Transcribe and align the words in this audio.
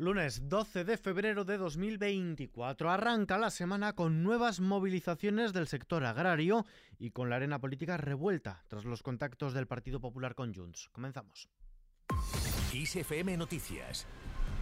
Lunes 0.00 0.48
12 0.48 0.84
de 0.84 0.96
febrero 0.96 1.44
de 1.44 1.58
2024 1.58 2.88
arranca 2.88 3.36
la 3.36 3.50
semana 3.50 3.94
con 3.94 4.22
nuevas 4.22 4.60
movilizaciones 4.60 5.52
del 5.52 5.66
sector 5.66 6.04
agrario 6.04 6.64
y 7.00 7.10
con 7.10 7.28
la 7.28 7.34
arena 7.34 7.58
política 7.58 7.96
revuelta 7.96 8.62
tras 8.68 8.84
los 8.84 9.02
contactos 9.02 9.54
del 9.54 9.66
Partido 9.66 10.00
Popular 10.00 10.36
con 10.36 10.54
Junts. 10.54 10.88
Comenzamos. 10.92 11.48
ISFM 12.72 13.36
Noticias 13.36 14.06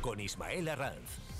con 0.00 0.20
Ismael 0.20 0.70
Arranz. 0.70 1.35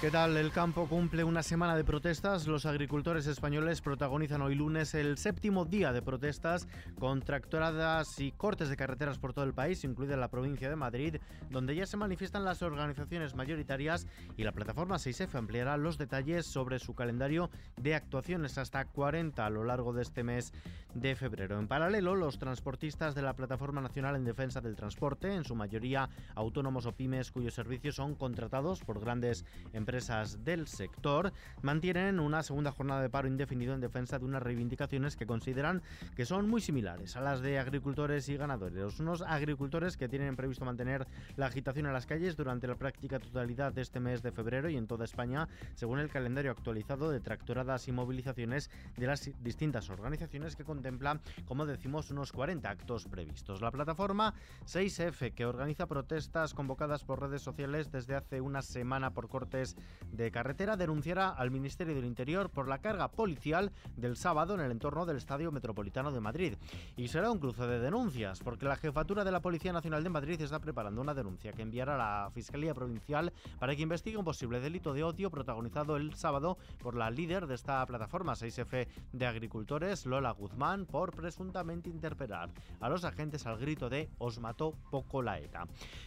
¿Qué 0.00 0.10
tal? 0.10 0.34
El 0.38 0.50
campo 0.50 0.86
cumple 0.88 1.24
una 1.24 1.42
semana 1.42 1.76
de 1.76 1.84
protestas. 1.84 2.46
Los 2.46 2.64
agricultores 2.64 3.26
españoles 3.26 3.82
protagonizan 3.82 4.40
hoy 4.40 4.54
lunes 4.54 4.94
el 4.94 5.18
séptimo 5.18 5.66
día 5.66 5.92
de 5.92 6.00
protestas 6.00 6.66
con 6.98 7.20
tractoradas 7.20 8.18
y 8.18 8.32
cortes 8.32 8.70
de 8.70 8.78
carreteras 8.78 9.18
por 9.18 9.34
todo 9.34 9.44
el 9.44 9.52
país, 9.52 9.84
incluida 9.84 10.16
la 10.16 10.30
provincia 10.30 10.70
de 10.70 10.76
Madrid, 10.76 11.16
donde 11.50 11.76
ya 11.76 11.84
se 11.84 11.98
manifiestan 11.98 12.46
las 12.46 12.62
organizaciones 12.62 13.34
mayoritarias 13.34 14.06
y 14.38 14.44
la 14.44 14.52
plataforma 14.52 14.96
6F 14.96 15.34
ampliará 15.34 15.76
los 15.76 15.98
detalles 15.98 16.46
sobre 16.46 16.78
su 16.78 16.94
calendario 16.94 17.50
de 17.76 17.94
actuaciones 17.94 18.56
hasta 18.56 18.86
40 18.86 19.44
a 19.44 19.50
lo 19.50 19.64
largo 19.64 19.92
de 19.92 20.00
este 20.00 20.24
mes 20.24 20.54
de 20.94 21.14
febrero. 21.14 21.58
En 21.58 21.68
paralelo, 21.68 22.14
los 22.14 22.38
transportistas 22.38 23.14
de 23.14 23.20
la 23.20 23.34
Plataforma 23.34 23.82
Nacional 23.82 24.16
en 24.16 24.24
Defensa 24.24 24.62
del 24.62 24.76
Transporte, 24.76 25.34
en 25.34 25.44
su 25.44 25.54
mayoría 25.54 26.08
autónomos 26.34 26.86
o 26.86 26.92
pymes 26.92 27.30
cuyos 27.30 27.52
servicios 27.52 27.96
son 27.96 28.14
contratados 28.14 28.80
por 28.80 28.98
grandes 28.98 29.44
empresas, 29.74 29.89
empresas 29.90 30.44
del 30.44 30.68
sector 30.68 31.32
mantienen 31.62 32.20
una 32.20 32.44
segunda 32.44 32.70
jornada 32.70 33.02
de 33.02 33.10
paro 33.10 33.26
indefinido 33.26 33.74
en 33.74 33.80
defensa 33.80 34.20
de 34.20 34.24
unas 34.24 34.40
reivindicaciones 34.40 35.16
que 35.16 35.26
consideran 35.26 35.82
que 36.14 36.24
son 36.24 36.48
muy 36.48 36.60
similares 36.60 37.16
a 37.16 37.20
las 37.20 37.40
de 37.40 37.58
agricultores 37.58 38.28
y 38.28 38.36
ganadores. 38.36 39.00
Unos 39.00 39.20
agricultores 39.22 39.96
que 39.96 40.08
tienen 40.08 40.36
previsto 40.36 40.64
mantener 40.64 41.08
la 41.36 41.46
agitación 41.46 41.86
en 41.86 41.92
las 41.92 42.06
calles 42.06 42.36
durante 42.36 42.68
la 42.68 42.76
práctica 42.76 43.18
totalidad 43.18 43.72
de 43.72 43.82
este 43.82 43.98
mes 43.98 44.22
de 44.22 44.30
febrero 44.30 44.70
y 44.70 44.76
en 44.76 44.86
toda 44.86 45.04
España, 45.04 45.48
según 45.74 45.98
el 45.98 46.08
calendario 46.08 46.52
actualizado 46.52 47.10
de 47.10 47.18
tractoradas 47.18 47.88
y 47.88 47.92
movilizaciones 47.92 48.70
de 48.96 49.08
las 49.08 49.28
distintas 49.42 49.90
organizaciones 49.90 50.54
que 50.54 50.62
contempla, 50.62 51.18
como 51.46 51.66
decimos, 51.66 52.12
unos 52.12 52.30
40 52.30 52.70
actos 52.70 53.08
previstos. 53.08 53.60
La 53.60 53.72
plataforma 53.72 54.34
6F, 54.66 55.34
que 55.34 55.46
organiza 55.46 55.88
protestas 55.88 56.54
convocadas 56.54 57.02
por 57.02 57.20
redes 57.20 57.42
sociales 57.42 57.90
desde 57.90 58.14
hace 58.14 58.40
una 58.40 58.62
semana 58.62 59.10
por 59.10 59.28
cortes 59.28 59.76
de 60.12 60.30
Carretera 60.30 60.76
denunciará 60.76 61.28
al 61.28 61.50
Ministerio 61.50 61.94
del 61.94 62.04
Interior 62.04 62.50
por 62.50 62.68
la 62.68 62.78
carga 62.78 63.08
policial 63.08 63.72
del 63.96 64.16
sábado 64.16 64.54
en 64.54 64.60
el 64.60 64.70
entorno 64.70 65.06
del 65.06 65.16
Estadio 65.16 65.52
Metropolitano 65.52 66.12
de 66.12 66.20
Madrid. 66.20 66.54
Y 66.96 67.08
será 67.08 67.30
un 67.30 67.38
cruce 67.38 67.66
de 67.66 67.78
denuncias, 67.78 68.40
porque 68.40 68.66
la 68.66 68.76
jefatura 68.76 69.24
de 69.24 69.32
la 69.32 69.40
Policía 69.40 69.72
Nacional 69.72 70.02
de 70.02 70.10
Madrid 70.10 70.40
está 70.40 70.58
preparando 70.58 71.00
una 71.00 71.14
denuncia 71.14 71.52
que 71.52 71.62
enviará 71.62 71.94
a 71.94 72.24
la 72.24 72.30
Fiscalía 72.30 72.74
Provincial 72.74 73.32
para 73.58 73.74
que 73.74 73.82
investigue 73.82 74.16
un 74.16 74.24
posible 74.24 74.60
delito 74.60 74.92
de 74.92 75.04
odio 75.04 75.30
protagonizado 75.30 75.96
el 75.96 76.14
sábado 76.14 76.58
por 76.82 76.94
la 76.94 77.10
líder 77.10 77.46
de 77.46 77.54
esta 77.54 77.84
plataforma 77.86 78.34
6F 78.34 78.88
de 79.12 79.26
agricultores, 79.26 80.06
Lola 80.06 80.32
Guzmán, 80.32 80.86
por 80.86 81.14
presuntamente 81.14 81.88
interpelar 81.88 82.50
a 82.80 82.88
los 82.88 83.04
agentes 83.04 83.46
al 83.46 83.58
grito 83.58 83.88
de 83.88 84.10
os 84.18 84.38
mató 84.40 84.74
poco 84.90 85.22
la 85.22 85.38
ETA. 85.38 85.66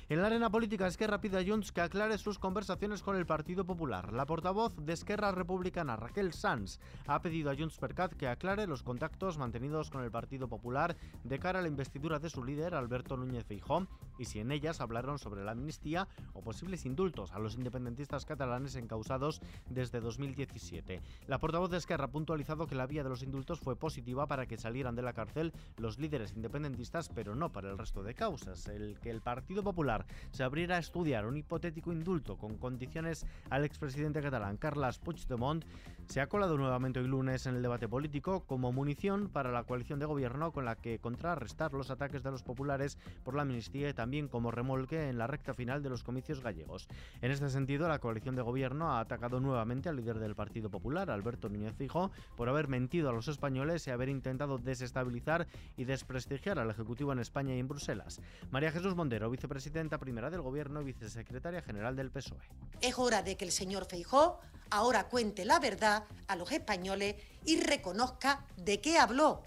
En 0.09 0.21
la 0.21 0.27
arena 0.27 0.49
política 0.49 0.87
es 0.87 0.97
que 0.97 1.07
rápida 1.07 1.43
Junts 1.45 1.71
que 1.71 1.81
aclare 1.81 2.17
sus 2.17 2.39
conversaciones 2.39 3.01
con 3.01 3.15
el 3.15 3.25
Partido 3.25 3.62
Popular. 3.65 4.13
La 4.13 4.25
portavoz 4.25 4.75
de 4.75 4.93
Esquerra 4.93 5.31
Republicana, 5.31 5.95
Raquel 5.95 6.33
Sanz, 6.33 6.79
ha 7.07 7.21
pedido 7.21 7.51
a 7.51 7.55
Junts 7.55 7.77
per 7.77 7.93
Cat 7.93 8.13
que 8.13 8.27
aclare 8.27 8.67
los 8.67 8.83
contactos 8.83 9.37
mantenidos 9.37 9.89
con 9.89 10.03
el 10.03 10.11
Partido 10.11 10.47
Popular 10.47 10.95
de 11.23 11.39
cara 11.39 11.59
a 11.59 11.61
la 11.61 11.67
investidura 11.67 12.19
de 12.19 12.29
su 12.29 12.43
líder, 12.43 12.75
Alberto 12.75 13.17
Núñez 13.17 13.45
Feijóo, 13.45 13.87
y 14.17 14.25
si 14.25 14.39
en 14.39 14.51
ellas 14.51 14.81
hablaron 14.81 15.19
sobre 15.19 15.43
la 15.43 15.51
amnistía 15.51 16.07
o 16.33 16.41
posibles 16.41 16.85
indultos 16.85 17.31
a 17.31 17.39
los 17.39 17.55
independentistas 17.55 18.25
catalanes 18.25 18.75
encausados 18.75 19.41
desde 19.69 19.99
2017. 19.99 21.01
La 21.27 21.39
portavoz 21.39 21.71
de 21.71 21.77
Esquerra 21.77 22.05
ha 22.05 22.11
puntualizado 22.11 22.67
que 22.67 22.75
la 22.75 22.87
vía 22.87 23.03
de 23.03 23.09
los 23.09 23.23
indultos 23.23 23.59
fue 23.59 23.75
positiva 23.75 24.27
para 24.27 24.45
que 24.45 24.57
salieran 24.57 24.95
de 24.95 25.01
la 25.01 25.13
cárcel 25.13 25.53
los 25.77 25.99
líderes 25.99 26.33
independentistas, 26.33 27.09
pero 27.09 27.35
no 27.35 27.51
para 27.51 27.69
el 27.69 27.77
resto 27.77 28.03
de 28.03 28.13
causas. 28.13 28.67
El 28.67 28.99
que 28.99 29.09
el 29.09 29.21
Partido 29.21 29.63
Popular 29.63 30.05
se 30.31 30.43
abriera 30.43 30.75
a 30.75 30.79
estudiar 30.79 31.25
un 31.25 31.37
hipotético 31.37 31.91
indulto 31.91 32.37
con 32.37 32.57
condiciones 32.57 33.25
al 33.53 33.65
expresidente 33.65 34.19
catalán 34.19 34.57
Carles 34.57 34.97
Puigdemont 34.97 35.63
se 36.07 36.21
ha 36.21 36.27
colado 36.27 36.57
nuevamente 36.57 36.99
hoy 36.99 37.07
lunes 37.07 37.45
en 37.45 37.55
el 37.55 37.61
debate 37.61 37.87
político 37.87 38.45
como 38.45 38.71
munición 38.71 39.29
para 39.29 39.51
la 39.51 39.63
coalición 39.63 39.99
de 39.99 40.05
gobierno 40.05 40.51
con 40.51 40.65
la 40.65 40.75
que 40.75 40.99
contrarrestar 40.99 41.73
los 41.73 41.89
ataques 41.89 42.23
de 42.23 42.31
los 42.31 42.43
populares 42.43 42.97
por 43.23 43.35
la 43.35 43.43
amnistía 43.43 43.89
y 43.89 43.93
también 43.93 44.27
como 44.27 44.51
remolque 44.51 45.09
en 45.09 45.17
la 45.17 45.27
recta 45.27 45.53
final 45.53 45.81
de 45.81 45.89
los 45.89 46.03
comicios 46.03 46.41
gallegos. 46.41 46.87
En 47.21 47.31
este 47.31 47.49
sentido, 47.49 47.87
la 47.87 47.99
coalición 47.99 48.35
de 48.35 48.41
gobierno 48.41 48.91
ha 48.91 48.99
atacado 48.99 49.39
nuevamente 49.39 49.89
al 49.89 49.95
líder 49.95 50.19
del 50.19 50.35
Partido 50.35 50.69
Popular, 50.69 51.09
Alberto 51.09 51.47
Núñez 51.49 51.75
Fijo, 51.75 52.11
por 52.35 52.49
haber 52.49 52.67
mentido 52.67 53.09
a 53.09 53.13
los 53.13 53.27
españoles 53.27 53.87
y 53.87 53.91
haber 53.91 54.09
intentado 54.09 54.57
desestabilizar 54.57 55.47
y 55.77 55.85
desprestigiar 55.85 56.59
al 56.59 56.69
Ejecutivo 56.69 57.13
en 57.13 57.19
España 57.19 57.55
y 57.55 57.59
en 57.59 57.67
Bruselas. 57.67 58.19
María 58.51 58.71
Jesús 58.71 58.95
Mondero, 58.95 59.29
vicepresidenta 59.29 59.97
primera 59.97 60.29
del 60.29 60.41
Gobierno 60.41 60.81
y 60.81 60.85
vicesecretaria 60.85 61.61
general 61.61 61.95
del 61.95 62.11
PSOE. 62.11 62.41
Es 62.81 62.99
hora 62.99 63.21
de 63.21 63.32
que 63.35 63.45
el 63.45 63.51
señor 63.51 63.85
Feijó 63.85 64.39
ahora 64.69 65.07
cuente 65.07 65.45
la 65.45 65.59
verdad 65.59 66.05
a 66.27 66.35
los 66.35 66.51
españoles 66.51 67.15
y 67.45 67.59
reconozca 67.59 68.45
de 68.57 68.81
qué 68.81 68.97
habló 68.97 69.43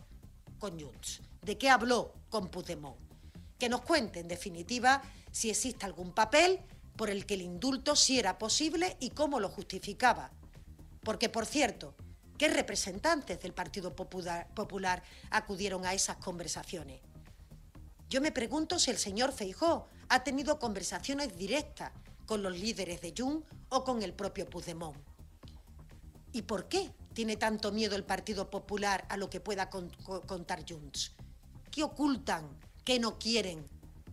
con 0.59 0.79
Junts, 0.81 1.23
de 1.43 1.59
qué 1.59 1.69
habló 1.69 2.15
con 2.29 2.49
Puigdemont. 2.49 2.97
Que 3.59 3.69
nos 3.69 3.83
cuente, 3.83 4.21
en 4.21 4.29
definitiva, 4.29 5.03
si 5.31 5.51
existe 5.51 5.85
algún 5.87 6.13
papel 6.13 6.61
por 6.97 7.11
el 7.11 7.27
que 7.27 7.35
el 7.35 7.43
indulto 7.43 7.97
sí 7.97 8.19
era 8.19 8.39
posible 8.39 8.97
y 9.01 9.11
cómo 9.11 9.41
lo 9.41 9.49
justificaba. 9.49 10.31
Porque, 11.03 11.29
por 11.29 11.47
cierto, 11.47 11.95
¿qué 12.39 12.49
representantes 12.49 13.41
del 13.41 13.53
Partido 13.53 13.95
Popular 13.95 15.03
acudieron 15.31 15.85
a 15.87 15.95
esas 15.95 16.17
conversaciones? 16.17 17.01
Yo 18.09 18.21
me 18.21 18.33
pregunto 18.33 18.79
si 18.79 18.91
el 18.91 18.99
señor 18.99 19.33
Feijó 19.33 19.89
ha 20.09 20.23
tenido 20.23 20.59
conversaciones 20.59 21.37
directas 21.37 21.93
con 22.27 22.43
los 22.43 22.59
líderes 22.59 23.01
de 23.01 23.15
Jun 23.17 23.45
o 23.69 23.85
con 23.85 24.03
el 24.03 24.13
propio 24.13 24.49
Puigdemont. 24.51 24.97
¿Y 26.33 26.43
por 26.43 26.69
qué 26.69 26.93
tiene 27.15 27.37
tanto 27.37 27.73
miedo 27.73 27.97
el 27.97 28.05
Partido 28.05 28.51
Popular 28.51 29.07
a 29.09 29.17
lo 29.17 29.31
que 29.31 29.41
pueda 29.41 29.71
contar 29.71 30.65
Junts? 30.69 31.15
¿Qué 31.71 31.83
ocultan? 31.83 32.59
¿Qué 32.85 32.99
no 32.99 33.19
quieren? 33.19 33.67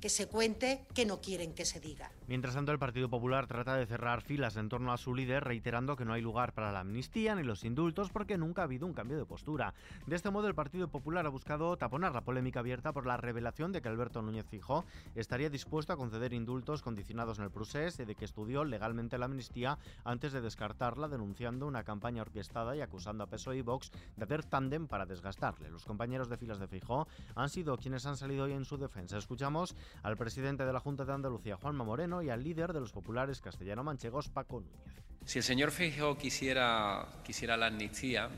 Que 0.03 0.09
se 0.09 0.27
cuente 0.27 0.85
que 0.93 1.05
no 1.05 1.21
quieren 1.21 1.53
que 1.53 1.63
se 1.63 1.79
diga. 1.79 2.11
Mientras 2.27 2.55
tanto, 2.55 2.73
el 2.73 2.77
Partido 2.77 3.09
Popular 3.09 3.47
trata 3.47 3.77
de 3.77 3.85
cerrar 3.85 4.21
filas 4.21 4.57
en 4.57 4.67
torno 4.67 4.91
a 4.91 4.97
su 4.97 5.15
líder, 5.15 5.45
reiterando 5.45 5.95
que 5.95 6.03
no 6.03 6.11
hay 6.11 6.21
lugar 6.21 6.51
para 6.51 6.73
la 6.73 6.81
amnistía 6.81 7.35
ni 7.35 7.43
los 7.43 7.63
indultos 7.63 8.09
porque 8.09 8.37
nunca 8.37 8.61
ha 8.63 8.65
habido 8.65 8.85
un 8.85 8.91
cambio 8.91 9.17
de 9.17 9.25
postura. 9.25 9.73
De 10.05 10.17
este 10.17 10.29
modo, 10.29 10.49
el 10.49 10.55
Partido 10.55 10.89
Popular 10.89 11.25
ha 11.25 11.29
buscado 11.29 11.77
taponar 11.77 12.13
la 12.13 12.19
polémica 12.19 12.59
abierta 12.59 12.91
por 12.91 13.05
la 13.05 13.15
revelación 13.15 13.71
de 13.71 13.81
que 13.81 13.87
Alberto 13.87 14.21
Núñez 14.21 14.45
Fijó 14.45 14.83
estaría 15.15 15.49
dispuesto 15.49 15.93
a 15.93 15.95
conceder 15.95 16.33
indultos 16.33 16.81
condicionados 16.81 17.39
en 17.39 17.45
el 17.45 17.51
procés 17.51 17.97
y 18.01 18.03
de 18.03 18.15
que 18.15 18.25
estudió 18.25 18.65
legalmente 18.65 19.17
la 19.17 19.27
amnistía 19.27 19.77
antes 20.03 20.33
de 20.33 20.41
descartarla, 20.41 21.07
denunciando 21.07 21.65
una 21.65 21.85
campaña 21.85 22.23
orquestada 22.23 22.75
y 22.75 22.81
acusando 22.81 23.23
a 23.23 23.27
PSOE 23.27 23.59
y 23.59 23.61
Vox 23.61 23.89
de 24.17 24.25
hacer 24.25 24.43
tándem 24.43 24.87
para 24.87 25.05
desgastarle. 25.05 25.69
Los 25.69 25.85
compañeros 25.85 26.27
de 26.27 26.35
filas 26.35 26.59
de 26.59 26.67
Fijó 26.67 27.07
han 27.35 27.49
sido 27.49 27.77
quienes 27.77 28.05
han 28.05 28.17
salido 28.17 28.43
hoy 28.43 28.51
en 28.51 28.65
su 28.65 28.75
defensa. 28.75 29.17
Escuchamos 29.17 29.77
al 30.01 30.17
presidente 30.17 30.65
de 30.65 30.73
la 30.73 30.79
Junta 30.79 31.05
de 31.05 31.13
Andalucía, 31.13 31.57
Juanma 31.57 31.83
Moreno, 31.83 32.21
y 32.21 32.29
al 32.29 32.43
líder 32.43 32.73
de 32.73 32.79
los 32.79 32.91
populares 32.91 33.39
castellano-manchegos, 33.41 34.29
Paco 34.29 34.61
Núñez. 34.61 34.79
Si 35.25 35.39
el 35.39 35.43
señor 35.43 35.71
Feijóo 35.71 36.17
quisiera, 36.17 37.07
quisiera 37.23 37.55
la 37.55 37.67
amnistía 37.67 38.29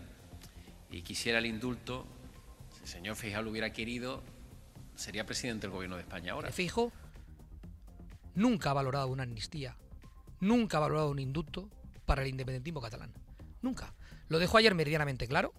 y 0.91 1.01
quisiera 1.01 1.39
el 1.39 1.47
indulto, 1.47 2.05
si 2.75 2.83
el 2.83 2.87
señor 2.87 3.15
Feijóo 3.15 3.41
lo 3.41 3.51
hubiera 3.51 3.73
querido, 3.73 4.21
sería 4.95 5.25
presidente 5.25 5.67
del 5.67 5.71
gobierno 5.71 5.95
de 5.95 6.03
España 6.03 6.33
ahora. 6.33 6.51
Feijóo 6.51 6.91
nunca 8.35 8.71
ha 8.71 8.73
valorado 8.73 9.07
una 9.07 9.23
amnistía, 9.23 9.75
nunca 10.39 10.77
ha 10.77 10.81
valorado 10.81 11.09
un 11.09 11.19
indulto 11.19 11.69
para 12.05 12.21
el 12.21 12.27
independentismo 12.27 12.81
catalán. 12.81 13.13
Nunca. 13.61 13.93
Lo 14.27 14.39
dejó 14.39 14.57
ayer 14.57 14.75
meridianamente 14.75 15.27
claro 15.27 15.53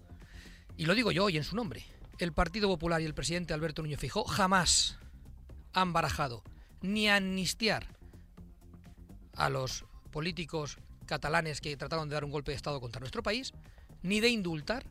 y 0.77 0.85
lo 0.85 0.95
digo 0.95 1.11
yo 1.11 1.25
hoy 1.25 1.37
en 1.37 1.43
su 1.43 1.55
nombre. 1.55 1.83
El 2.19 2.31
Partido 2.31 2.67
Popular 2.67 3.01
y 3.01 3.05
el 3.05 3.13
presidente 3.13 3.53
Alberto 3.53 3.81
Núñez 3.81 3.99
Feijóo 3.99 4.23
jamás 4.23 4.97
han 5.77 5.93
barajado 5.93 6.43
ni 6.81 7.07
amnistiar 7.07 7.85
a 9.35 9.49
los 9.49 9.85
políticos 10.11 10.79
catalanes 11.05 11.61
que 11.61 11.77
trataron 11.77 12.09
de 12.09 12.15
dar 12.15 12.25
un 12.25 12.31
golpe 12.31 12.51
de 12.51 12.55
Estado 12.55 12.81
contra 12.81 12.99
nuestro 12.99 13.21
país, 13.21 13.53
ni 14.01 14.19
de 14.19 14.29
indultar 14.29 14.85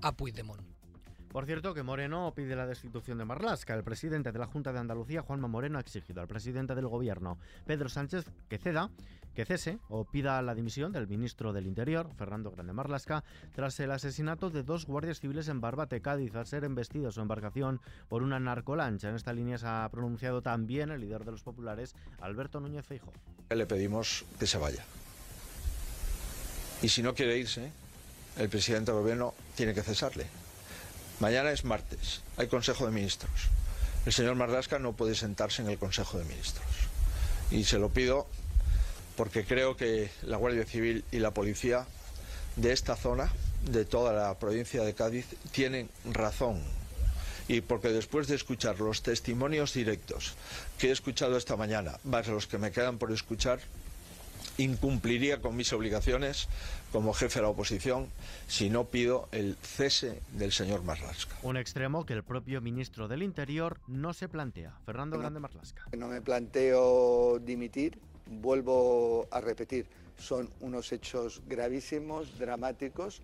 a 0.00 0.12
Puigdemont. 0.12 0.62
Por 1.30 1.46
cierto, 1.46 1.74
que 1.74 1.84
Moreno 1.84 2.32
pide 2.34 2.56
la 2.56 2.66
destitución 2.66 3.18
de 3.18 3.24
Marlasca. 3.24 3.74
El 3.74 3.84
presidente 3.84 4.32
de 4.32 4.38
la 4.40 4.46
Junta 4.46 4.72
de 4.72 4.80
Andalucía, 4.80 5.22
Juanma 5.22 5.46
Moreno, 5.46 5.78
ha 5.78 5.80
exigido 5.80 6.20
al 6.20 6.26
presidente 6.26 6.74
del 6.74 6.88
gobierno, 6.88 7.38
Pedro 7.66 7.88
Sánchez, 7.88 8.24
que 8.48 8.58
ceda, 8.58 8.90
que 9.32 9.44
cese 9.44 9.78
o 9.88 10.04
pida 10.04 10.42
la 10.42 10.56
dimisión 10.56 10.90
del 10.90 11.06
ministro 11.06 11.52
del 11.52 11.68
Interior, 11.68 12.10
Fernando 12.18 12.50
Grande 12.50 12.72
Marlasca, 12.72 13.22
tras 13.54 13.78
el 13.78 13.92
asesinato 13.92 14.50
de 14.50 14.64
dos 14.64 14.86
guardias 14.86 15.20
civiles 15.20 15.46
en 15.46 15.60
Barbate, 15.60 16.02
Cádiz, 16.02 16.34
al 16.34 16.48
ser 16.48 16.64
embestido 16.64 17.12
su 17.12 17.20
embarcación 17.20 17.80
por 18.08 18.24
una 18.24 18.40
narcolancha. 18.40 19.08
En 19.08 19.14
esta 19.14 19.32
línea 19.32 19.56
se 19.56 19.68
ha 19.68 19.88
pronunciado 19.88 20.42
también 20.42 20.90
el 20.90 21.00
líder 21.00 21.24
de 21.24 21.30
los 21.30 21.44
populares, 21.44 21.94
Alberto 22.20 22.58
Núñez 22.58 22.84
Feijóo. 22.84 23.12
Le 23.50 23.66
pedimos 23.66 24.24
que 24.40 24.48
se 24.48 24.58
vaya. 24.58 24.84
Y 26.82 26.88
si 26.88 27.04
no 27.04 27.14
quiere 27.14 27.38
irse, 27.38 27.70
el 28.36 28.48
presidente 28.48 28.90
del 28.90 29.00
gobierno 29.00 29.32
tiene 29.54 29.72
que 29.72 29.82
cesarle. 29.82 30.39
Mañana 31.20 31.52
es 31.52 31.66
martes, 31.66 32.22
hay 32.38 32.48
Consejo 32.48 32.86
de 32.86 32.92
Ministros. 32.92 33.30
El 34.06 34.12
señor 34.14 34.36
Mardasca 34.36 34.78
no 34.78 34.94
puede 34.94 35.14
sentarse 35.14 35.60
en 35.60 35.68
el 35.68 35.76
Consejo 35.76 36.18
de 36.18 36.24
Ministros. 36.24 36.64
Y 37.50 37.64
se 37.64 37.78
lo 37.78 37.90
pido 37.90 38.26
porque 39.16 39.44
creo 39.44 39.76
que 39.76 40.10
la 40.22 40.38
Guardia 40.38 40.64
Civil 40.64 41.04
y 41.12 41.18
la 41.18 41.32
Policía 41.32 41.86
de 42.56 42.72
esta 42.72 42.96
zona, 42.96 43.30
de 43.70 43.84
toda 43.84 44.14
la 44.14 44.38
provincia 44.38 44.82
de 44.82 44.94
Cádiz, 44.94 45.26
tienen 45.52 45.90
razón. 46.10 46.62
Y 47.48 47.60
porque 47.60 47.90
después 47.90 48.26
de 48.26 48.36
escuchar 48.36 48.80
los 48.80 49.02
testimonios 49.02 49.74
directos 49.74 50.36
que 50.78 50.88
he 50.88 50.90
escuchado 50.90 51.36
esta 51.36 51.56
mañana, 51.56 51.98
más 52.04 52.28
los 52.28 52.46
que 52.46 52.56
me 52.56 52.72
quedan 52.72 52.96
por 52.96 53.12
escuchar, 53.12 53.60
incumpliría 54.58 55.40
con 55.40 55.56
mis 55.56 55.72
obligaciones 55.72 56.48
como 56.92 57.12
jefe 57.12 57.38
de 57.38 57.42
la 57.42 57.48
oposición 57.48 58.08
si 58.46 58.70
no 58.70 58.84
pido 58.84 59.28
el 59.32 59.56
cese 59.56 60.20
del 60.32 60.52
señor 60.52 60.82
Marlasca. 60.82 61.36
Un 61.42 61.56
extremo 61.56 62.04
que 62.04 62.14
el 62.14 62.24
propio 62.24 62.60
ministro 62.60 63.08
del 63.08 63.22
Interior 63.22 63.80
no 63.86 64.12
se 64.12 64.28
plantea. 64.28 64.78
Fernando 64.84 65.18
Grande 65.18 65.40
Marlasca. 65.40 65.86
No 65.96 66.08
me 66.08 66.20
planteo 66.20 67.38
dimitir, 67.38 67.98
vuelvo 68.26 69.28
a 69.30 69.40
repetir, 69.40 69.86
son 70.18 70.50
unos 70.60 70.92
hechos 70.92 71.42
gravísimos, 71.46 72.38
dramáticos, 72.38 73.22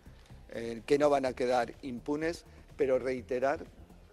eh, 0.50 0.82
que 0.86 0.98
no 0.98 1.10
van 1.10 1.26
a 1.26 1.32
quedar 1.32 1.74
impunes, 1.82 2.44
pero 2.76 2.98
reiterar 2.98 3.64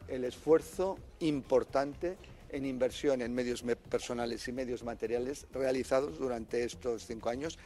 el 0.07 0.25
esfuerzo 0.25 0.98
importante 1.19 2.18
en 2.54 2.66
inversión 2.66 3.22
en 3.22 3.34
medios 3.34 3.64
personales 3.90 4.48
y 4.48 4.52
medios 4.52 4.84
materiales 4.84 5.48
realizados 5.52 6.18
durante 6.20 6.64
estos 6.64 7.06
cinco 7.06 7.30
años. 7.30 7.58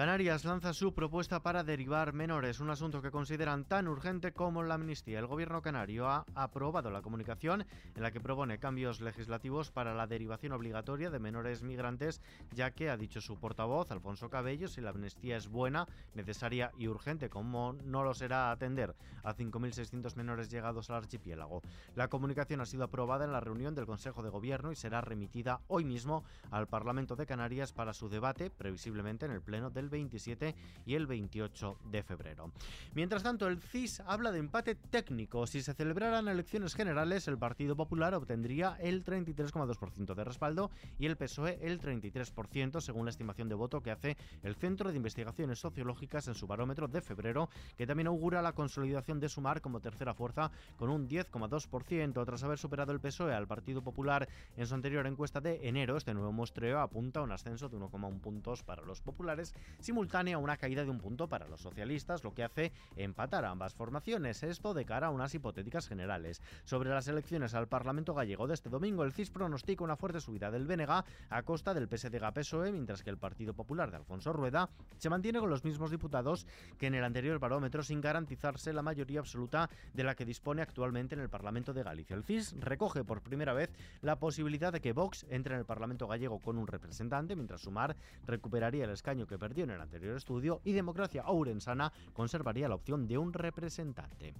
Canarias 0.00 0.46
lanza 0.46 0.72
su 0.72 0.94
propuesta 0.94 1.42
para 1.42 1.62
derivar 1.62 2.14
menores, 2.14 2.60
un 2.60 2.70
asunto 2.70 3.02
que 3.02 3.10
consideran 3.10 3.66
tan 3.66 3.86
urgente 3.86 4.32
como 4.32 4.62
la 4.62 4.76
amnistía. 4.76 5.18
El 5.18 5.26
gobierno 5.26 5.60
canario 5.60 6.08
ha 6.08 6.24
aprobado 6.34 6.90
la 6.90 7.02
comunicación 7.02 7.66
en 7.94 8.02
la 8.02 8.10
que 8.10 8.18
propone 8.18 8.58
cambios 8.58 9.02
legislativos 9.02 9.70
para 9.70 9.92
la 9.92 10.06
derivación 10.06 10.52
obligatoria 10.52 11.10
de 11.10 11.18
menores 11.18 11.62
migrantes, 11.62 12.22
ya 12.50 12.70
que 12.70 12.88
ha 12.88 12.96
dicho 12.96 13.20
su 13.20 13.38
portavoz, 13.38 13.90
Alfonso 13.90 14.30
Cabello, 14.30 14.68
si 14.68 14.80
la 14.80 14.88
amnistía 14.88 15.36
es 15.36 15.48
buena, 15.48 15.86
necesaria 16.14 16.72
y 16.78 16.88
urgente, 16.88 17.28
como 17.28 17.74
no 17.84 18.02
lo 18.02 18.14
será 18.14 18.52
atender 18.52 18.96
a 19.22 19.34
5.600 19.34 20.16
menores 20.16 20.50
llegados 20.50 20.88
al 20.88 20.96
archipiélago. 20.96 21.60
La 21.94 22.08
comunicación 22.08 22.62
ha 22.62 22.64
sido 22.64 22.84
aprobada 22.84 23.26
en 23.26 23.32
la 23.32 23.40
reunión 23.40 23.74
del 23.74 23.84
Consejo 23.84 24.22
de 24.22 24.30
Gobierno 24.30 24.72
y 24.72 24.76
será 24.76 25.02
remitida 25.02 25.60
hoy 25.68 25.84
mismo 25.84 26.24
al 26.50 26.68
Parlamento 26.68 27.16
de 27.16 27.26
Canarias 27.26 27.74
para 27.74 27.92
su 27.92 28.08
debate, 28.08 28.48
previsiblemente 28.48 29.26
en 29.26 29.32
el 29.32 29.42
Pleno 29.42 29.68
del 29.68 29.89
27 29.90 30.54
y 30.86 30.94
el 30.94 31.06
28 31.06 31.78
de 31.90 32.02
febrero. 32.02 32.52
Mientras 32.94 33.22
tanto, 33.22 33.46
el 33.46 33.60
CIS 33.60 34.00
habla 34.00 34.32
de 34.32 34.38
empate 34.38 34.74
técnico. 34.74 35.46
Si 35.46 35.62
se 35.62 35.74
celebraran 35.74 36.28
elecciones 36.28 36.74
generales, 36.74 37.28
el 37.28 37.38
Partido 37.38 37.76
Popular 37.76 38.14
obtendría 38.14 38.76
el 38.80 39.04
33,2% 39.04 40.14
de 40.14 40.24
respaldo 40.24 40.70
y 40.98 41.06
el 41.06 41.16
PSOE 41.16 41.58
el 41.62 41.80
33%, 41.80 42.80
según 42.80 43.04
la 43.04 43.10
estimación 43.10 43.48
de 43.48 43.54
voto 43.54 43.82
que 43.82 43.90
hace 43.90 44.16
el 44.42 44.54
Centro 44.54 44.90
de 44.90 44.96
Investigaciones 44.96 45.58
Sociológicas 45.58 46.28
en 46.28 46.34
su 46.34 46.46
barómetro 46.46 46.88
de 46.88 47.00
febrero, 47.00 47.48
que 47.76 47.86
también 47.86 48.06
augura 48.06 48.42
la 48.42 48.52
consolidación 48.52 49.20
de 49.20 49.28
Sumar 49.28 49.60
como 49.60 49.80
tercera 49.80 50.14
fuerza 50.14 50.50
con 50.76 50.90
un 50.90 51.08
10,2%. 51.08 52.24
Tras 52.24 52.42
haber 52.42 52.58
superado 52.58 52.92
el 52.92 53.00
PSOE 53.00 53.34
al 53.34 53.46
Partido 53.46 53.82
Popular 53.82 54.28
en 54.56 54.66
su 54.66 54.74
anterior 54.74 55.06
encuesta 55.06 55.40
de 55.40 55.68
enero, 55.68 55.96
este 55.96 56.14
nuevo 56.14 56.32
muestreo 56.32 56.80
apunta 56.80 57.20
a 57.20 57.22
un 57.22 57.32
ascenso 57.32 57.68
de 57.68 57.76
1,1 57.76 58.20
puntos 58.20 58.62
para 58.62 58.82
los 58.82 59.00
populares 59.00 59.54
simultánea 59.80 60.38
una 60.38 60.56
caída 60.56 60.84
de 60.84 60.90
un 60.90 60.98
punto 60.98 61.28
para 61.28 61.48
los 61.48 61.60
socialistas, 61.60 62.24
lo 62.24 62.34
que 62.34 62.44
hace 62.44 62.72
empatar 62.96 63.44
a 63.44 63.50
ambas 63.50 63.74
formaciones. 63.74 64.42
Esto 64.42 64.74
de 64.74 64.84
cara 64.84 65.08
a 65.08 65.10
unas 65.10 65.34
hipotéticas 65.34 65.88
generales. 65.88 66.42
Sobre 66.64 66.90
las 66.90 67.08
elecciones 67.08 67.54
al 67.54 67.68
Parlamento 67.68 68.14
gallego 68.14 68.46
de 68.46 68.54
este 68.54 68.68
domingo, 68.68 69.04
el 69.04 69.12
CIS 69.12 69.30
pronostica 69.30 69.84
una 69.84 69.96
fuerte 69.96 70.20
subida 70.20 70.50
del 70.50 70.66
BNG 70.66 71.04
a 71.30 71.42
costa 71.42 71.74
del 71.74 71.88
PSDG-PSOE, 71.88 72.72
mientras 72.72 73.02
que 73.02 73.10
el 73.10 73.18
Partido 73.18 73.54
Popular 73.54 73.90
de 73.90 73.96
Alfonso 73.96 74.32
Rueda 74.32 74.70
se 74.98 75.10
mantiene 75.10 75.40
con 75.40 75.50
los 75.50 75.64
mismos 75.64 75.90
diputados 75.90 76.46
que 76.78 76.86
en 76.86 76.94
el 76.94 77.04
anterior 77.04 77.38
barómetro 77.38 77.82
sin 77.82 78.00
garantizarse 78.00 78.72
la 78.72 78.82
mayoría 78.82 79.20
absoluta 79.20 79.70
de 79.94 80.04
la 80.04 80.14
que 80.14 80.24
dispone 80.24 80.62
actualmente 80.62 81.14
en 81.14 81.20
el 81.20 81.28
Parlamento 81.28 81.72
de 81.72 81.82
Galicia. 81.82 82.16
El 82.16 82.24
CIS 82.24 82.54
recoge 82.60 83.04
por 83.04 83.22
primera 83.22 83.52
vez 83.52 83.70
la 84.02 84.16
posibilidad 84.16 84.72
de 84.72 84.80
que 84.80 84.92
Vox 84.92 85.26
entre 85.30 85.54
en 85.54 85.60
el 85.60 85.66
Parlamento 85.66 86.06
gallego 86.06 86.38
con 86.38 86.58
un 86.58 86.66
representante, 86.66 87.36
mientras 87.36 87.62
Sumar 87.62 87.96
recuperaría 88.26 88.84
el 88.84 88.90
escaño 88.90 89.26
que 89.26 89.38
perdió 89.38 89.59
en 89.64 89.70
el 89.70 89.80
anterior 89.80 90.16
estudio 90.16 90.60
y 90.64 90.72
Democracia 90.72 91.24
Ourensana 91.26 91.92
conservaría 92.12 92.68
la 92.68 92.74
opción 92.74 93.06
de 93.06 93.18
un 93.18 93.32
representante. 93.32 94.34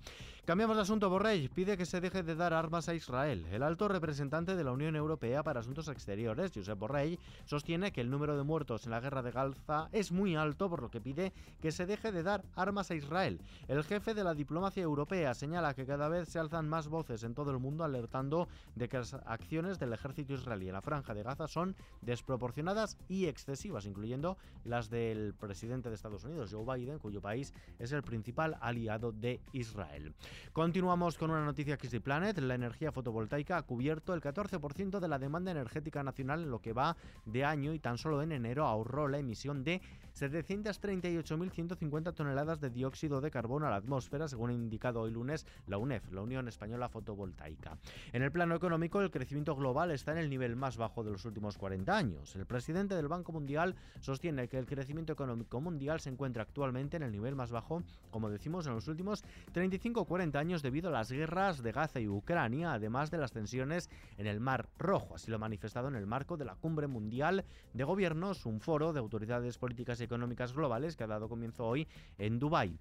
Cambiamos 0.45 0.77
de 0.77 0.83
asunto. 0.83 1.11
Borrell 1.11 1.51
pide 1.51 1.77
que 1.77 1.87
se 1.87 2.01
deje 2.01 2.23
de 2.23 2.35
dar 2.35 2.53
armas 2.55 2.89
a 2.89 2.95
Israel. 2.95 3.47
El 3.53 3.63
alto 3.63 3.89
representante 3.89 4.57
de 4.57 4.65
la 4.65 4.73
Unión 4.73 4.97
Europea 4.97 5.43
para 5.43 5.61
Asuntos 5.61 5.89
Exteriores, 5.89 6.51
Josep 6.55 6.79
Borrell, 6.79 7.19
sostiene 7.45 7.93
que 7.93 8.01
el 8.01 8.11
número 8.11 8.37
de 8.37 8.43
muertos 8.43 8.85
en 8.85 8.91
la 8.91 9.01
guerra 9.01 9.23
de 9.23 9.31
Gaza 9.31 9.89
es 9.93 10.11
muy 10.11 10.37
alto, 10.37 10.69
por 10.69 10.83
lo 10.83 10.91
que 10.91 11.01
pide 11.01 11.33
que 11.61 11.73
se 11.73 11.87
deje 11.87 12.11
de 12.11 12.23
dar 12.23 12.43
armas 12.57 12.91
a 12.91 12.95
Israel. 12.95 13.41
El 13.69 13.85
jefe 13.85 14.15
de 14.15 14.25
la 14.25 14.35
diplomacia 14.35 14.83
europea 14.83 15.35
señala 15.35 15.75
que 15.75 15.87
cada 15.87 16.09
vez 16.09 16.29
se 16.29 16.39
alzan 16.39 16.69
más 16.69 16.89
voces 16.89 17.23
en 17.23 17.35
todo 17.35 17.51
el 17.51 17.59
mundo 17.59 17.85
alertando 17.85 18.49
de 18.75 18.89
que 18.89 18.99
las 18.99 19.15
acciones 19.15 19.79
del 19.79 19.93
ejército 19.93 20.33
israelí 20.33 20.69
en 20.69 20.75
la 20.75 20.83
franja 20.83 21.15
de 21.15 21.23
Gaza 21.23 21.49
son 21.49 21.77
desproporcionadas 22.03 22.99
y 23.09 23.27
excesivas, 23.27 23.87
incluyendo 23.87 24.37
las 24.65 24.91
del 25.11 25.35
presidente 25.35 25.89
de 25.89 25.97
Estados 25.97 26.25
Unidos, 26.25 26.53
Joe 26.53 26.65
Biden, 26.65 26.99
cuyo 26.99 27.21
país 27.21 27.53
es 27.79 27.93
el 27.93 28.03
principal 28.03 28.57
aliado 28.61 29.13
de 29.13 29.41
Israel. 29.53 30.15
Continuamos 30.53 31.19
con 31.19 31.31
una 31.31 31.45
noticia 31.45 31.77
Kissy 31.77 32.01
Planet. 32.01 32.39
La 32.39 32.55
energía 32.55 32.93
fotovoltaica 32.93 33.57
ha 33.57 33.63
cubierto 33.63 34.15
el 34.15 34.21
14% 34.21 35.01
de 35.01 35.09
la 35.09 35.19
demanda 35.19 35.51
energética 35.51 36.03
nacional 36.03 36.43
en 36.43 36.51
lo 36.51 36.61
que 36.61 36.73
va 36.73 36.97
de 37.25 37.45
año 37.45 37.75
y 37.75 37.81
tan 37.81 37.99
solo 37.99 38.23
en 38.23 38.33
enero 38.33 38.67
ahorró 38.67 39.09
la 39.09 39.19
emisión 39.19 39.65
de 39.65 39.81
738.150 40.15 42.15
toneladas 42.15 42.61
de 42.61 42.71
dióxido 42.71 43.21
de 43.21 43.31
carbono 43.31 43.67
a 43.67 43.71
la 43.71 43.77
atmósfera, 43.77 44.29
según 44.29 44.51
ha 44.51 44.55
indicado 44.55 45.01
hoy 45.01 45.11
lunes 45.11 45.47
la 45.67 45.79
UNEF, 45.79 46.11
la 46.13 46.23
Unión 46.23 46.49
Española 46.49 46.89
Fotovoltaica. 46.89 47.79
En 48.13 48.23
el 48.23 48.33
plano 48.33 48.55
económico, 48.55 49.01
el 49.01 49.11
crecimiento 49.11 49.57
global 49.57 49.91
está 49.91 50.13
en 50.13 50.19
el 50.19 50.31
nivel 50.31 50.57
más 50.57 50.77
bajo 50.77 51.03
de 51.03 51.11
los 51.11 51.25
últimos 51.25 51.59
40 51.59 51.97
años. 51.97 52.37
El 52.37 52.47
presidente 52.47 52.95
del 52.95 53.09
Banco 53.09 53.33
Mundial 53.33 53.75
sostiene 54.01 54.49
que 54.49 54.59
el 54.59 54.67
crecimiento 54.67 55.00
económico 55.09 55.61
mundial 55.61 56.01
se 56.01 56.11
encuentra 56.11 56.43
actualmente 56.43 56.97
en 56.97 57.03
el 57.03 57.13
nivel 57.13 57.35
más 57.35 57.51
bajo, 57.51 57.83
como 58.11 58.31
decimos, 58.31 58.67
en 58.67 58.75
los 58.75 58.89
últimos 58.89 59.25
35 59.53 60.01
o 60.01 60.05
40 60.05 60.39
años 60.39 60.63
debido 60.63 60.89
a 60.89 60.93
las 60.93 61.11
guerras 61.11 61.63
de 61.63 61.73
Gaza 61.73 62.01
y 62.01 62.09
Ucrania, 62.09 62.73
además 62.73 63.11
de 63.11 63.19
las 63.19 63.33
tensiones 63.33 63.89
en 64.19 64.27
el 64.27 64.41
Mar 64.41 64.69
Rojo. 64.79 65.15
Así 65.15 65.31
lo 65.31 65.37
ha 65.37 65.39
manifestado 65.41 65.89
en 65.89 65.97
el 65.97 66.07
marco 66.07 66.37
de 66.37 66.45
la 66.45 66.55
Cumbre 66.55 66.87
Mundial 66.87 67.45
de 67.73 67.85
Gobiernos, 67.85 68.47
un 68.47 68.61
foro 68.61 68.93
de 68.93 69.01
autoridades 69.01 69.59
políticas 69.59 70.01
y 70.01 70.05
económicas 70.05 70.53
globales 70.53 70.97
que 70.97 71.05
ha 71.05 71.07
dado 71.07 71.29
comienzo 71.29 71.67
hoy 71.67 71.87
en 72.19 72.39
Dubái. 72.39 72.77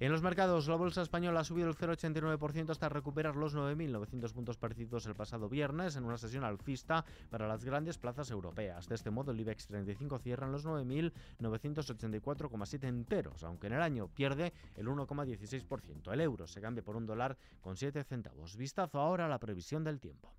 En 0.00 0.10
los 0.10 0.22
mercados, 0.22 0.66
la 0.68 0.76
bolsa 0.76 1.02
española 1.02 1.40
ha 1.40 1.44
subido 1.44 1.68
el 1.68 1.76
0,89% 1.76 2.70
hasta 2.70 2.88
recuperar 2.88 3.36
los 3.36 3.54
9.900 3.54 4.32
puntos 4.32 4.56
perdidos 4.56 5.06
el 5.06 5.14
pasado 5.14 5.48
viernes 5.48 5.96
en 5.96 6.04
una 6.04 6.18
sesión 6.18 6.44
alcista 6.44 7.04
para 7.30 7.46
las 7.46 7.64
grandes 7.64 7.98
plazas 7.98 8.30
europeas. 8.30 8.88
De 8.88 8.94
este 8.94 9.10
modo, 9.10 9.32
el 9.32 9.40
IBEX 9.40 9.66
35 9.66 10.18
cierra 10.18 10.46
en 10.46 10.52
los 10.52 10.64
9.984,7 11.62 12.88
enteros, 12.88 13.42
aunque 13.44 13.68
en 13.68 13.74
el 13.74 13.82
año 13.82 14.08
pierde 14.08 14.52
el 14.74 14.88
1,16%. 14.88 16.12
El 16.12 16.20
euro 16.20 16.46
se 16.46 16.60
cambia 16.60 16.82
por 16.82 16.96
un 16.96 17.06
dólar 17.06 17.36
con 17.60 17.76
7 17.76 18.04
centavos. 18.04 18.56
Vistazo 18.56 18.98
ahora 18.98 19.26
a 19.26 19.28
la 19.28 19.38
previsión 19.38 19.84
del 19.84 20.00
tiempo. 20.00 20.34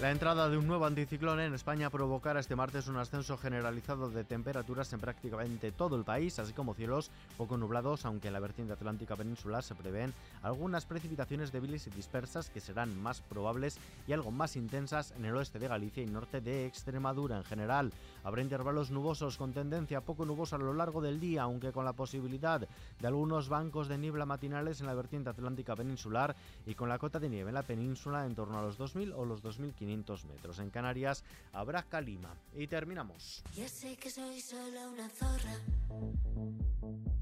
La 0.00 0.10
entrada 0.10 0.48
de 0.48 0.56
un 0.56 0.66
nuevo 0.66 0.86
anticiclón 0.86 1.40
en 1.40 1.52
España 1.52 1.90
provocará 1.90 2.40
este 2.40 2.56
martes 2.56 2.88
un 2.88 2.96
ascenso 2.96 3.36
generalizado 3.36 4.08
de 4.08 4.24
temperaturas 4.24 4.90
en 4.94 5.00
prácticamente 5.00 5.72
todo 5.72 5.94
el 5.94 6.04
país, 6.04 6.38
así 6.38 6.54
como 6.54 6.72
cielos 6.72 7.10
poco 7.36 7.58
nublados, 7.58 8.06
aunque 8.06 8.28
en 8.28 8.32
la 8.32 8.40
vertiente 8.40 8.72
atlántica 8.72 9.14
peninsular 9.14 9.62
se 9.62 9.74
prevén 9.74 10.14
algunas 10.42 10.86
precipitaciones 10.86 11.52
débiles 11.52 11.86
y 11.86 11.90
dispersas 11.90 12.48
que 12.48 12.62
serán 12.62 12.98
más 13.02 13.20
probables 13.20 13.78
y 14.08 14.14
algo 14.14 14.30
más 14.30 14.56
intensas 14.56 15.12
en 15.18 15.26
el 15.26 15.36
oeste 15.36 15.58
de 15.58 15.68
Galicia 15.68 16.02
y 16.02 16.06
norte 16.06 16.40
de 16.40 16.64
Extremadura 16.64 17.36
en 17.36 17.44
general. 17.44 17.92
Habrá 18.24 18.40
intervalos 18.40 18.90
nubosos 18.90 19.36
con 19.36 19.52
tendencia 19.52 20.00
poco 20.00 20.24
nubosa 20.24 20.56
a 20.56 20.60
lo 20.60 20.72
largo 20.72 21.02
del 21.02 21.20
día, 21.20 21.42
aunque 21.42 21.72
con 21.72 21.84
la 21.84 21.92
posibilidad 21.92 22.66
de 22.98 23.06
algunos 23.06 23.50
bancos 23.50 23.86
de 23.88 23.98
niebla 23.98 24.24
matinales 24.24 24.80
en 24.80 24.86
la 24.86 24.94
vertiente 24.94 25.28
atlántica 25.28 25.76
peninsular 25.76 26.34
y 26.64 26.74
con 26.74 26.88
la 26.88 26.98
cota 26.98 27.20
de 27.20 27.28
nieve 27.28 27.50
en 27.50 27.54
la 27.54 27.64
península 27.64 28.24
en 28.24 28.34
torno 28.34 28.58
a 28.58 28.62
los 28.62 28.78
2.000 28.78 29.12
o 29.14 29.26
los 29.26 29.42
2.500 29.42 29.89
metros. 30.24 30.58
En 30.58 30.70
Canarias 30.70 31.24
habrá 31.52 31.82
calima. 31.82 32.34
Y 32.54 32.66
terminamos. 32.66 33.42
Ya 33.54 33.68
sé 33.68 33.96
que 33.96 34.10
soy 34.10 34.40
solo 34.40 34.90
una 34.90 35.08
zorra, 35.08 35.56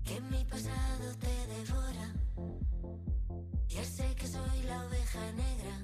que 0.04 0.20
mi 0.22 0.44
pasado 0.44 1.14
te 1.16 1.46
devora. 1.46 2.12
Ya 3.68 3.84
sé 3.84 4.14
que 4.14 4.26
soy 4.26 4.62
la 4.62 4.86
oveja 4.86 5.32
negra, 5.32 5.80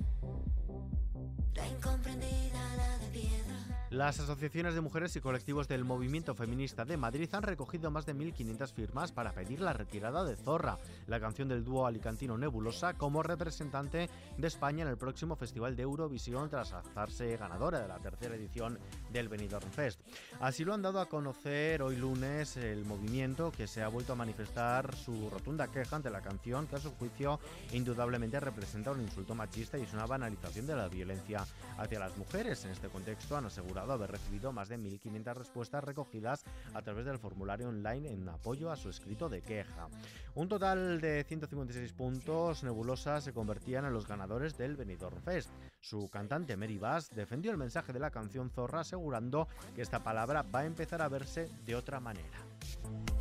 la 1.54 1.68
incomprendida, 1.68 2.76
la 2.76 2.98
de 2.98 3.06
piedra. 3.08 3.63
Las 3.94 4.18
asociaciones 4.18 4.74
de 4.74 4.80
mujeres 4.80 5.14
y 5.14 5.20
colectivos 5.20 5.68
del 5.68 5.84
movimiento 5.84 6.34
feminista 6.34 6.84
de 6.84 6.96
Madrid 6.96 7.32
han 7.32 7.44
recogido 7.44 7.92
más 7.92 8.04
de 8.04 8.16
1.500 8.16 8.72
firmas 8.72 9.12
para 9.12 9.30
pedir 9.30 9.60
la 9.60 9.72
retirada 9.72 10.24
de 10.24 10.34
Zorra, 10.34 10.80
la 11.06 11.20
canción 11.20 11.46
del 11.46 11.62
dúo 11.62 11.86
alicantino 11.86 12.36
Nebulosa, 12.36 12.94
como 12.94 13.22
representante 13.22 14.10
de 14.36 14.48
España 14.48 14.82
en 14.82 14.88
el 14.88 14.96
próximo 14.96 15.36
Festival 15.36 15.76
de 15.76 15.84
Eurovisión 15.84 16.50
tras 16.50 16.72
alzarse 16.72 17.36
ganadora 17.36 17.78
de 17.78 17.86
la 17.86 18.00
tercera 18.00 18.34
edición 18.34 18.80
del 19.12 19.28
Benidorm 19.28 19.70
Fest. 19.70 20.00
Así 20.40 20.64
lo 20.64 20.74
han 20.74 20.82
dado 20.82 20.98
a 20.98 21.08
conocer 21.08 21.80
hoy 21.80 21.94
lunes 21.94 22.56
el 22.56 22.84
movimiento 22.84 23.52
que 23.52 23.68
se 23.68 23.80
ha 23.80 23.86
vuelto 23.86 24.14
a 24.14 24.16
manifestar 24.16 24.92
su 24.96 25.30
rotunda 25.30 25.68
queja 25.68 25.94
ante 25.94 26.10
la 26.10 26.20
canción 26.20 26.66
que 26.66 26.74
a 26.74 26.80
su 26.80 26.90
juicio 26.96 27.38
indudablemente 27.72 28.40
representa 28.40 28.90
un 28.90 29.02
insulto 29.02 29.36
machista 29.36 29.78
y 29.78 29.82
es 29.82 29.92
una 29.92 30.06
banalización 30.06 30.66
de 30.66 30.74
la 30.74 30.88
violencia 30.88 31.46
hacia 31.78 32.00
las 32.00 32.16
mujeres. 32.18 32.64
En 32.64 32.72
este 32.72 32.88
contexto 32.88 33.36
han 33.36 33.44
asegurado 33.46 33.83
haber 33.92 34.10
recibido 34.10 34.52
más 34.52 34.68
de 34.68 34.78
1.500 34.78 35.34
respuestas 35.34 35.84
recogidas 35.84 36.44
a 36.72 36.82
través 36.82 37.04
del 37.04 37.18
formulario 37.18 37.68
online 37.68 38.10
en 38.10 38.28
apoyo 38.28 38.70
a 38.70 38.76
su 38.76 38.88
escrito 38.88 39.28
de 39.28 39.42
queja. 39.42 39.88
Un 40.34 40.48
total 40.48 41.00
de 41.00 41.24
156 41.24 41.92
puntos, 41.92 42.64
Nebulosa 42.64 43.20
se 43.20 43.32
convertían 43.32 43.84
en 43.84 43.92
los 43.92 44.06
ganadores 44.06 44.56
del 44.56 44.76
Benidorm 44.76 45.20
Fest. 45.22 45.50
Su 45.80 46.08
cantante 46.08 46.56
Mary 46.56 46.78
Bass 46.78 47.10
defendió 47.10 47.50
el 47.50 47.58
mensaje 47.58 47.92
de 47.92 48.00
la 48.00 48.10
canción 48.10 48.50
Zorra 48.50 48.80
asegurando 48.80 49.48
que 49.74 49.82
esta 49.82 50.02
palabra 50.02 50.42
va 50.42 50.60
a 50.60 50.66
empezar 50.66 51.02
a 51.02 51.08
verse 51.08 51.50
de 51.64 51.76
otra 51.76 52.00
manera. 52.00 52.38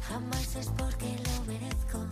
Jamás 0.02 0.56
es 0.56 0.70
porque 0.70 1.16
lo 1.24 1.46
merezco. 1.46 2.06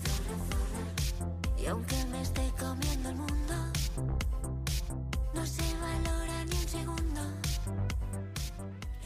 Y 1.57 1.65
aunque 1.67 2.05
me 2.05 2.21
esté 2.21 2.51
comiendo 2.59 3.09
el 3.09 3.15
mundo, 3.15 3.53
no 5.33 5.45
se 5.45 5.75
valora. 5.75 6.30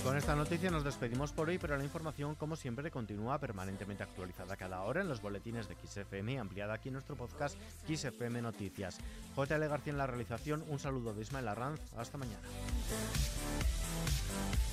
Con 0.05 0.17
esta 0.17 0.35
noticia 0.35 0.69
nos 0.69 0.83
despedimos 0.83 1.31
por 1.31 1.49
hoy, 1.49 1.57
pero 1.57 1.75
la 1.75 1.83
información, 1.83 2.35
como 2.35 2.55
siempre, 2.55 2.91
continúa 2.91 3.39
permanentemente 3.39 4.03
actualizada 4.03 4.55
cada 4.55 4.81
hora 4.83 5.01
en 5.01 5.07
los 5.07 5.19
boletines 5.19 5.67
de 5.67 5.75
XFM 5.83 6.37
ampliada 6.37 6.75
aquí 6.75 6.89
en 6.89 6.93
nuestro 6.93 7.15
podcast 7.15 7.57
XFM 7.87 8.39
Noticias. 8.43 8.99
JL 9.35 9.65
García 9.67 9.93
en 9.93 9.97
la 9.97 10.05
realización, 10.05 10.63
un 10.69 10.77
saludo 10.77 11.15
de 11.15 11.23
Ismael 11.23 11.47
Arranz, 11.47 11.81
hasta 11.97 12.19
mañana. 12.19 12.37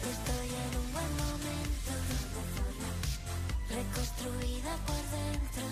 Estoy 0.02 0.48
en 0.48 0.76
un 0.78 0.92
buen 0.92 1.16
momento, 1.16 1.92
reconstruida 3.70 4.76
por 4.84 5.02
dentro, 5.16 5.62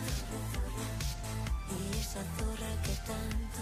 y 1.69 1.99
esa 1.99 2.25
zorra 2.39 2.83
que 2.83 2.95
tanto 3.07 3.61